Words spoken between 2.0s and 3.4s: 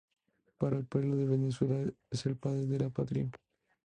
es el padre de la patria.